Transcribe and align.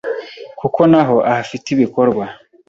kuko 0.59 0.79
naho 0.91 1.15
ahafite 1.29 1.67
ibikorwa. 1.75 2.25